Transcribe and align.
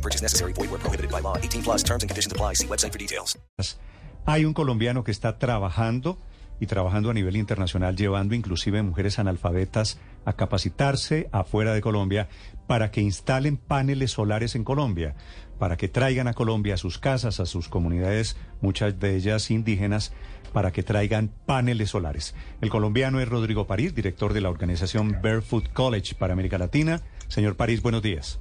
No 0.00 0.02
purchase 0.02 0.22
necessary. 0.22 0.54
Void 0.54 0.70
where 0.70 0.80
prohibited 0.80 1.10
by 1.10 1.20
law. 1.20 1.36
18 1.36 1.62
plus 1.62 1.84
terms 1.84 2.02
and 2.02 2.08
conditions 2.08 2.32
apply. 2.32 2.54
See 2.54 2.66
website 2.66 2.92
for 2.92 2.98
details. 2.98 3.38
Hay 4.24 4.46
un 4.46 4.54
colombiano 4.54 5.04
que 5.04 5.10
está 5.10 5.38
trabajando 5.38 6.18
y 6.58 6.66
trabajando 6.66 7.10
a 7.10 7.14
nivel 7.14 7.36
internacional, 7.36 7.96
llevando 7.96 8.34
inclusive 8.34 8.82
mujeres 8.82 9.18
analfabetas 9.18 9.98
a 10.24 10.34
capacitarse 10.34 11.28
afuera 11.32 11.74
de 11.74 11.80
Colombia 11.80 12.28
para 12.66 12.90
que 12.90 13.00
instalen 13.00 13.56
paneles 13.56 14.12
solares 14.12 14.54
en 14.54 14.64
Colombia, 14.64 15.16
para 15.58 15.76
que 15.76 15.88
traigan 15.88 16.28
a 16.28 16.34
Colombia 16.34 16.74
a 16.74 16.78
sus 16.78 16.98
casas, 16.98 17.40
a 17.40 17.46
sus 17.46 17.68
comunidades, 17.68 18.36
muchas 18.60 18.98
de 19.00 19.16
ellas 19.16 19.50
indígenas, 19.50 20.12
para 20.52 20.70
que 20.70 20.82
traigan 20.82 21.30
paneles 21.46 21.90
solares. 21.90 22.34
El 22.60 22.70
colombiano 22.70 23.20
es 23.20 23.28
Rodrigo 23.28 23.66
París, 23.66 23.94
director 23.94 24.32
de 24.32 24.40
la 24.40 24.50
organización 24.50 25.18
Barefoot 25.22 25.72
College 25.72 26.14
para 26.14 26.34
América 26.34 26.58
Latina. 26.58 27.02
Señor 27.28 27.56
París, 27.56 27.82
buenos 27.82 28.02
días. 28.02 28.38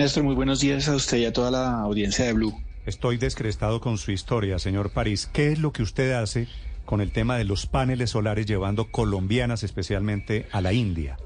Néstor, 0.00 0.24
muy 0.24 0.34
buenos 0.34 0.60
días 0.60 0.88
a 0.88 0.96
usted 0.96 1.18
y 1.18 1.26
a 1.26 1.32
toda 1.34 1.50
la 1.50 1.78
audiencia 1.82 2.24
de 2.24 2.32
Blue. 2.32 2.54
Estoy 2.86 3.18
descrestado 3.18 3.82
con 3.82 3.98
su 3.98 4.12
historia, 4.12 4.58
señor 4.58 4.92
París. 4.94 5.28
¿Qué 5.30 5.52
es 5.52 5.58
lo 5.58 5.72
que 5.72 5.82
usted 5.82 6.12
hace 6.12 6.48
con 6.86 7.02
el 7.02 7.12
tema 7.12 7.36
de 7.36 7.44
los 7.44 7.66
paneles 7.66 8.08
solares 8.08 8.46
llevando 8.46 8.90
colombianas 8.90 9.62
especialmente 9.62 10.46
a 10.52 10.62
la 10.62 10.72
India? 10.72 11.18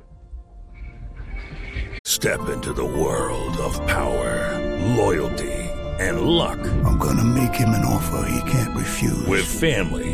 Step 2.05 2.41
into 2.53 2.75
the 2.75 2.83
world 2.83 3.57
of 3.59 3.79
power, 3.87 4.61
loyalty, 4.97 5.71
and 6.01 6.23
luck. 6.23 6.59
I'm 6.85 6.99
gonna 6.99 7.23
make 7.23 7.55
him 7.55 7.69
an 7.69 7.85
offer 7.85 8.29
he 8.29 8.51
can't 8.51 8.77
refuse. 8.77 9.25
With 9.29 9.45
family, 9.45 10.14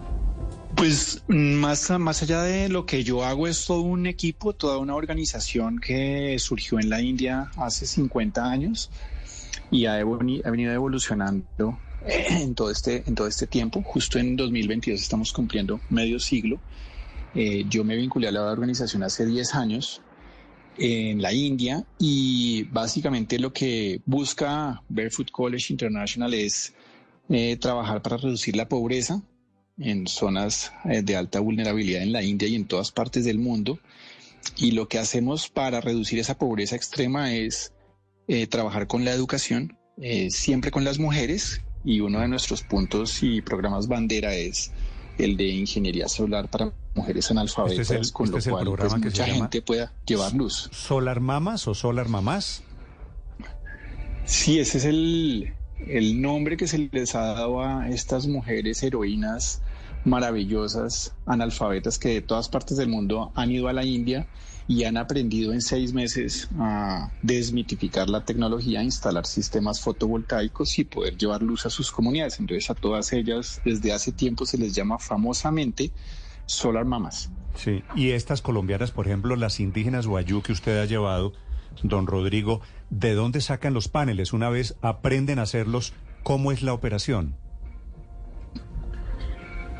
Pues 0.81 1.21
más, 1.27 1.91
más 1.99 2.23
allá 2.23 2.41
de 2.41 2.67
lo 2.67 2.87
que 2.87 3.03
yo 3.03 3.23
hago 3.23 3.47
es 3.47 3.65
todo 3.67 3.81
un 3.81 4.07
equipo, 4.07 4.53
toda 4.53 4.79
una 4.79 4.95
organización 4.95 5.77
que 5.77 6.35
surgió 6.39 6.79
en 6.79 6.89
la 6.89 6.99
India 6.99 7.51
hace 7.55 7.85
50 7.85 8.43
años 8.43 8.89
y 9.69 9.85
ha 9.85 10.03
venido 10.03 10.73
evolucionando 10.73 11.77
en 12.03 12.55
todo 12.55 12.71
este 12.71 13.03
en 13.05 13.13
todo 13.13 13.27
este 13.27 13.45
tiempo. 13.45 13.83
Justo 13.83 14.17
en 14.17 14.35
2022 14.35 14.99
estamos 14.99 15.31
cumpliendo 15.31 15.79
medio 15.91 16.19
siglo. 16.19 16.59
Eh, 17.35 17.63
yo 17.69 17.83
me 17.83 17.95
vinculé 17.95 18.29
a 18.29 18.31
la 18.31 18.41
organización 18.45 19.03
hace 19.03 19.27
10 19.27 19.53
años 19.53 20.01
en 20.79 21.21
la 21.21 21.31
India 21.31 21.85
y 21.99 22.63
básicamente 22.71 23.37
lo 23.37 23.53
que 23.53 24.01
busca 24.07 24.81
Barefoot 24.89 25.29
College 25.29 25.73
International 25.73 26.33
es 26.33 26.73
eh, 27.29 27.55
trabajar 27.57 28.01
para 28.01 28.17
reducir 28.17 28.55
la 28.55 28.67
pobreza 28.67 29.21
en 29.77 30.07
zonas 30.07 30.71
eh, 30.85 31.01
de 31.01 31.15
alta 31.15 31.39
vulnerabilidad 31.39 32.01
en 32.03 32.11
la 32.11 32.23
India 32.23 32.47
y 32.47 32.55
en 32.55 32.65
todas 32.65 32.91
partes 32.91 33.25
del 33.25 33.39
mundo. 33.39 33.79
Y 34.57 34.71
lo 34.71 34.87
que 34.87 34.99
hacemos 34.99 35.49
para 35.49 35.81
reducir 35.81 36.19
esa 36.19 36.37
pobreza 36.37 36.75
extrema 36.75 37.33
es 37.33 37.73
eh, 38.27 38.47
trabajar 38.47 38.87
con 38.87 39.05
la 39.05 39.11
educación, 39.11 39.77
eh, 40.01 40.29
siempre 40.31 40.71
con 40.71 40.83
las 40.83 40.99
mujeres. 40.99 41.61
Y 41.83 41.99
uno 41.99 42.19
de 42.19 42.27
nuestros 42.27 42.61
puntos 42.61 43.23
y 43.23 43.41
programas 43.41 43.87
bandera 43.87 44.35
es 44.35 44.71
el 45.17 45.35
de 45.37 45.47
ingeniería 45.47 46.07
solar 46.07 46.47
para 46.49 46.71
mujeres 46.95 47.29
analfabetas, 47.31 47.79
Este 47.79 47.95
es 47.95 48.07
el- 48.07 48.13
con 48.13 48.25
este 48.25 48.31
lo 48.33 48.37
es 48.39 48.47
el 48.47 48.51
cual 48.53 48.65
pues, 48.77 48.93
que 48.93 48.99
mucha 48.99 49.25
gente 49.25 49.61
pueda 49.61 49.93
llevar 50.05 50.33
luz. 50.33 50.69
¿Solar 50.71 51.19
Mamas 51.21 51.67
o 51.67 51.73
Solar 51.73 52.07
Mamás? 52.07 52.63
Sí, 54.25 54.59
ese 54.59 54.77
es 54.77 54.85
el, 54.85 55.53
el 55.87 56.21
nombre 56.21 56.57
que 56.57 56.67
se 56.67 56.89
les 56.91 57.15
ha 57.15 57.21
dado 57.33 57.61
a 57.61 57.89
estas 57.89 58.27
mujeres 58.27 58.83
heroínas 58.83 59.61
maravillosas, 60.03 61.13
analfabetas, 61.25 61.99
que 61.99 62.09
de 62.09 62.21
todas 62.21 62.49
partes 62.49 62.77
del 62.77 62.89
mundo 62.89 63.31
han 63.35 63.51
ido 63.51 63.67
a 63.67 63.73
la 63.73 63.85
India 63.85 64.27
y 64.67 64.83
han 64.85 64.97
aprendido 64.97 65.53
en 65.53 65.61
seis 65.61 65.93
meses 65.93 66.47
a 66.57 67.11
desmitificar 67.21 68.09
la 68.09 68.23
tecnología, 68.23 68.79
a 68.79 68.83
instalar 68.83 69.25
sistemas 69.25 69.81
fotovoltaicos 69.81 70.79
y 70.79 70.85
poder 70.85 71.17
llevar 71.17 71.41
luz 71.41 71.65
a 71.65 71.69
sus 71.69 71.91
comunidades. 71.91 72.39
Entonces 72.39 72.69
a 72.69 72.75
todas 72.75 73.11
ellas 73.13 73.61
desde 73.65 73.91
hace 73.91 74.11
tiempo 74.11 74.45
se 74.45 74.57
les 74.57 74.73
llama 74.73 74.97
famosamente 74.97 75.91
Solar 76.45 76.85
Mamas. 76.85 77.29
Sí. 77.55 77.83
Y 77.95 78.11
estas 78.11 78.41
colombianas, 78.41 78.91
por 78.91 79.07
ejemplo, 79.07 79.35
las 79.35 79.59
indígenas 79.59 80.07
Guayú 80.07 80.41
que 80.41 80.53
usted 80.53 80.79
ha 80.79 80.85
llevado, 80.85 81.33
don 81.83 82.07
Rodrigo, 82.07 82.61
¿de 82.89 83.13
dónde 83.13 83.41
sacan 83.41 83.73
los 83.73 83.87
paneles? 83.87 84.33
Una 84.33 84.49
vez 84.49 84.75
aprenden 84.81 85.39
a 85.39 85.43
hacerlos, 85.43 85.93
¿cómo 86.23 86.51
es 86.51 86.61
la 86.61 86.73
operación? 86.73 87.35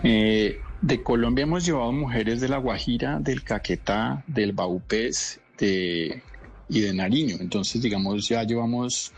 Eh, 0.03 0.59
de 0.81 1.03
Colombia 1.03 1.43
hemos 1.43 1.65
llevado 1.65 1.91
mujeres 1.91 2.41
de 2.41 2.49
La 2.49 2.57
Guajira, 2.57 3.19
del 3.19 3.43
Caquetá, 3.43 4.23
del 4.25 4.51
Baupés 4.51 5.39
y 5.59 6.79
de 6.79 6.93
Nariño. 6.93 7.37
Entonces, 7.39 7.81
digamos, 7.81 8.27
ya 8.27 8.43
llevamos 8.43 9.13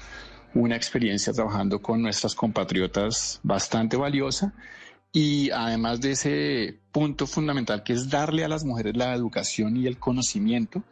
una 0.54 0.76
experiencia 0.76 1.34
trabajando 1.34 1.82
con 1.82 2.02
nuestras 2.02 2.36
compatriotas 2.36 3.40
bastante 3.44 3.96
valiosa. 3.96 4.54
Y 5.14 5.52
además 5.52 6.02
de 6.02 6.12
ese 6.12 6.80
punto 6.92 7.28
fundamental 7.28 7.84
que 7.84 7.94
es 7.94 8.10
darle 8.10 8.44
a 8.44 8.48
las 8.48 8.66
mujeres 8.66 8.98
la 8.98 9.14
educación 9.14 9.78
y 9.78 9.86
el 9.86 10.00
conocimiento, 10.00 10.84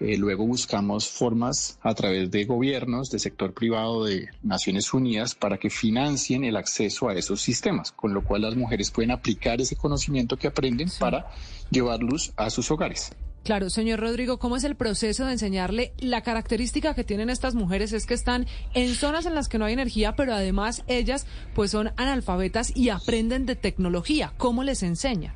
eh, 0.00 0.16
luego 0.16 0.46
buscamos 0.46 1.08
formas 1.08 1.78
a 1.82 1.94
través 1.94 2.30
de 2.30 2.44
gobiernos, 2.44 3.10
de 3.10 3.18
sector 3.18 3.52
privado 3.54 4.04
de 4.04 4.28
Naciones 4.42 4.92
Unidas 4.92 5.34
para 5.34 5.58
que 5.58 5.70
financien 5.70 6.44
el 6.44 6.56
acceso 6.56 7.08
a 7.08 7.14
esos 7.14 7.40
sistemas, 7.40 7.92
con 7.92 8.12
lo 8.12 8.24
cual 8.24 8.42
las 8.42 8.56
mujeres 8.56 8.90
pueden 8.90 9.12
aplicar 9.12 9.60
ese 9.60 9.76
conocimiento 9.76 10.36
que 10.36 10.48
aprenden 10.48 10.88
para 10.98 11.30
llevar 11.70 12.00
luz 12.00 12.32
a 12.36 12.50
sus 12.50 12.70
hogares. 12.70 13.12
Claro, 13.44 13.68
señor 13.68 14.00
Rodrigo, 14.00 14.38
¿cómo 14.38 14.56
es 14.56 14.64
el 14.64 14.74
proceso 14.74 15.26
de 15.26 15.32
enseñarle? 15.32 15.92
La 15.98 16.22
característica 16.22 16.94
que 16.94 17.04
tienen 17.04 17.28
estas 17.28 17.54
mujeres 17.54 17.92
es 17.92 18.06
que 18.06 18.14
están 18.14 18.46
en 18.72 18.94
zonas 18.94 19.26
en 19.26 19.34
las 19.34 19.50
que 19.50 19.58
no 19.58 19.66
hay 19.66 19.74
energía, 19.74 20.16
pero 20.16 20.32
además 20.32 20.82
ellas 20.86 21.26
pues 21.54 21.70
son 21.70 21.92
analfabetas 21.98 22.74
y 22.74 22.88
aprenden 22.88 23.44
de 23.44 23.54
tecnología. 23.54 24.32
¿Cómo 24.38 24.64
les 24.64 24.82
enseña? 24.82 25.34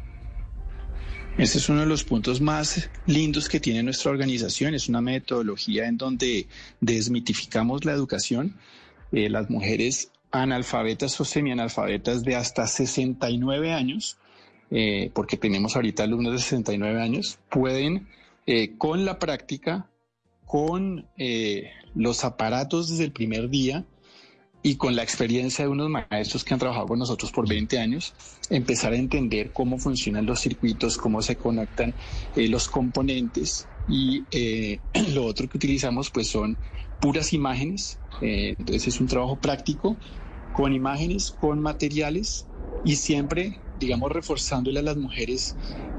Ese 1.39 1.59
es 1.59 1.69
uno 1.69 1.83
de 1.83 1.87
los 1.87 2.03
puntos 2.03 2.41
más 2.41 2.91
lindos 3.07 3.49
que 3.49 3.61
tiene 3.61 3.85
nuestra 3.85 4.11
organización. 4.11 4.75
Es 4.75 4.89
una 4.89 5.01
metodología 5.01 5.87
en 5.87 5.97
donde 5.97 6.49
desmitificamos 6.81 7.85
la 7.85 7.93
educación. 7.93 8.57
Eh, 9.13 9.31
las 9.31 9.49
mujeres 9.49 10.11
analfabetas 10.33 11.21
o 11.21 11.25
semianalfabetas 11.25 12.25
de 12.25 12.35
hasta 12.35 12.67
69 12.67 13.73
años, 13.73 14.19
eh, 14.73 15.13
porque 15.15 15.37
tenemos 15.37 15.77
ahorita 15.77 16.03
alumnos 16.03 16.33
de 16.33 16.39
69 16.41 17.01
años, 17.01 17.39
pueden 17.49 18.09
eh, 18.49 18.77
con 18.77 19.05
la 19.05 19.21
práctica, 19.21 19.89
con 20.45 21.07
los 21.95 22.25
aparatos 22.25 22.89
desde 22.89 23.05
el 23.05 23.13
primer 23.13 23.49
día, 23.49 23.85
y 24.63 24.77
con 24.77 24.97
la 24.97 25.03
experiencia 25.03 25.65
de 25.65 25.71
unos 25.71 25.89
maestros 25.89 26.45
que 26.45 26.55
han 26.55 26.61
trabajado 26.61 26.89
con 26.89 26.99
nosotros 26.99 27.31
por 27.31 27.49
20 27.49 27.79
años, 27.79 28.15
empezar 28.51 28.93
a 28.93 28.97
entender 28.97 29.53
cómo 29.53 29.79
funcionan 29.79 30.27
los 30.27 30.41
circuitos, 30.41 30.97
cómo 30.97 31.23
se 31.23 31.37
conectan 31.37 31.95
eh, 32.35 32.49
los 32.49 32.69
componentes 32.69 33.69
y 33.89 34.25
eh, 34.31 34.81
lo 35.15 35.25
otro 35.25 35.49
que 35.49 35.59
utilizamos 35.59 36.11
pues 36.11 36.29
son 36.29 36.57
puras 37.01 37.33
imágenes, 37.33 37.99
eh, 38.21 38.55
entonces 38.59 38.89
es 38.89 39.01
un 39.01 39.07
trabajo 39.07 39.37
práctico 39.37 39.97
con 40.55 40.73
imágenes, 40.73 41.31
con 41.31 41.61
materiales 41.61 42.47
y 42.85 42.97
siempre 42.97 43.61
digamos 43.79 44.11
reforzándole 44.11 44.81
a 44.81 44.83
las 44.83 44.97
mujeres 44.97 45.55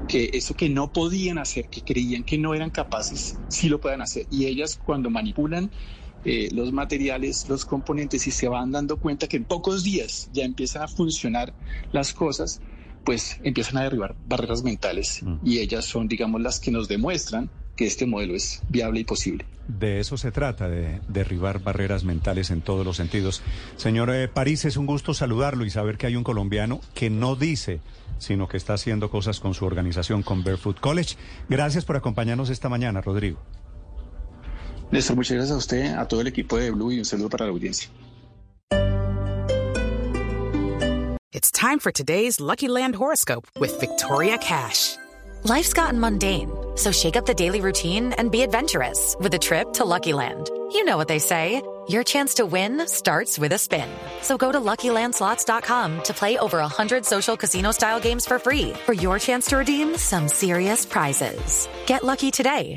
que 0.06 0.30
eso 0.34 0.54
que 0.54 0.68
no 0.68 0.92
podían 0.92 1.38
hacer, 1.38 1.68
que 1.68 1.82
creían 1.82 2.24
que 2.24 2.36
no 2.36 2.52
eran 2.52 2.70
capaces, 2.70 3.38
sí 3.48 3.68
lo 3.68 3.80
pueden 3.80 4.02
hacer. 4.02 4.26
Y 4.30 4.46
ellas 4.46 4.78
cuando 4.84 5.08
manipulan 5.08 5.70
eh, 6.24 6.48
los 6.52 6.72
materiales, 6.72 7.48
los 7.48 7.64
componentes 7.64 8.26
y 8.26 8.30
se 8.30 8.48
van 8.48 8.72
dando 8.72 8.98
cuenta 8.98 9.26
que 9.26 9.36
en 9.38 9.44
pocos 9.44 9.82
días 9.84 10.28
ya 10.32 10.44
empiezan 10.44 10.82
a 10.82 10.88
funcionar 10.88 11.54
las 11.92 12.12
cosas, 12.12 12.60
pues 13.04 13.38
empiezan 13.42 13.78
a 13.78 13.82
derribar 13.84 14.14
barreras 14.28 14.62
mentales 14.62 15.22
y 15.42 15.58
ellas 15.58 15.86
son, 15.86 16.08
digamos, 16.08 16.40
las 16.40 16.60
que 16.60 16.70
nos 16.70 16.88
demuestran 16.88 17.50
que 17.76 17.86
este 17.86 18.06
modelo 18.06 18.34
es 18.34 18.60
viable 18.68 19.00
y 19.00 19.04
posible. 19.04 19.46
De 19.66 20.00
eso 20.00 20.18
se 20.18 20.32
trata, 20.32 20.68
de 20.68 21.00
derribar 21.08 21.60
barreras 21.62 22.04
mentales 22.04 22.50
en 22.50 22.60
todos 22.60 22.84
los 22.84 22.96
sentidos. 22.96 23.40
Señor 23.76 24.10
eh, 24.10 24.28
París, 24.28 24.64
es 24.64 24.76
un 24.76 24.84
gusto 24.84 25.14
saludarlo 25.14 25.64
y 25.64 25.70
saber 25.70 25.96
que 25.96 26.06
hay 26.06 26.16
un 26.16 26.24
colombiano 26.24 26.80
que 26.92 27.08
no 27.08 27.36
dice, 27.36 27.80
sino 28.18 28.48
que 28.48 28.56
está 28.56 28.74
haciendo 28.74 29.10
cosas 29.10 29.40
con 29.40 29.54
su 29.54 29.64
organización, 29.64 30.22
con 30.22 30.44
Barefoot 30.44 30.80
College. 30.80 31.16
Gracias 31.48 31.84
por 31.84 31.96
acompañarnos 31.96 32.50
esta 32.50 32.68
mañana, 32.68 33.00
Rodrigo. 33.00 33.38
Néstor, 34.90 35.14
muchas 35.14 35.36
gracias 35.36 35.54
a 35.54 35.58
usted, 35.58 35.94
a 35.94 36.08
todo 36.08 36.20
el 36.20 36.26
equipo 36.26 36.56
de 36.56 36.70
Blue 36.70 36.92
y 36.92 36.98
un 36.98 37.04
saludo 37.04 37.28
para 37.28 37.46
la 37.46 37.52
audiencia. 37.52 37.88
It's 41.32 41.52
time 41.52 41.78
for 41.78 41.92
today's 41.92 42.40
Lucky 42.40 42.68
Land 42.68 42.96
horoscope 42.96 43.46
with 43.58 43.78
Victoria 43.78 44.36
Cash. 44.36 44.96
Life's 45.44 45.72
gotten 45.72 45.98
mundane, 45.98 46.50
so 46.74 46.90
shake 46.90 47.16
up 47.16 47.24
the 47.24 47.32
daily 47.32 47.60
routine 47.60 48.12
and 48.18 48.30
be 48.30 48.42
adventurous 48.42 49.16
with 49.20 49.32
a 49.32 49.38
trip 49.38 49.72
to 49.74 49.84
Lucky 49.84 50.12
Land. 50.12 50.50
You 50.72 50.84
know 50.84 50.96
what 50.96 51.08
they 51.08 51.20
say. 51.20 51.62
Your 51.88 52.04
chance 52.04 52.34
to 52.34 52.46
win 52.46 52.86
starts 52.86 53.38
with 53.38 53.52
a 53.52 53.58
spin. 53.58 53.88
So 54.22 54.36
go 54.36 54.52
to 54.52 54.60
LuckyLandSlots.com 54.60 56.02
to 56.02 56.14
play 56.14 56.38
over 56.38 56.58
100 56.58 57.04
social 57.04 57.36
casino-style 57.36 58.00
games 58.00 58.26
for 58.26 58.38
free 58.38 58.74
for 58.86 58.92
your 58.92 59.18
chance 59.18 59.46
to 59.46 59.56
redeem 59.56 59.96
some 59.96 60.28
serious 60.28 60.84
prizes. 60.84 61.68
Get 61.86 62.04
lucky 62.04 62.30
today 62.30 62.76